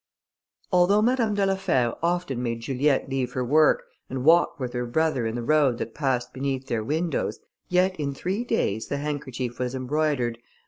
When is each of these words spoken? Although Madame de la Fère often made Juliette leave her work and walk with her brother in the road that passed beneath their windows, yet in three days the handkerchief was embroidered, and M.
Although 0.71 1.03
Madame 1.03 1.35
de 1.35 1.45
la 1.45 1.53
Fère 1.55 1.95
often 2.01 2.41
made 2.41 2.61
Juliette 2.61 3.07
leave 3.07 3.33
her 3.33 3.45
work 3.45 3.83
and 4.09 4.23
walk 4.25 4.59
with 4.59 4.73
her 4.73 4.87
brother 4.87 5.27
in 5.27 5.35
the 5.35 5.43
road 5.43 5.77
that 5.77 5.93
passed 5.93 6.33
beneath 6.33 6.65
their 6.65 6.83
windows, 6.83 7.39
yet 7.69 7.99
in 7.99 8.11
three 8.15 8.43
days 8.43 8.87
the 8.87 8.97
handkerchief 8.97 9.59
was 9.59 9.75
embroidered, 9.75 10.37
and 10.37 10.37
M. 10.37 10.43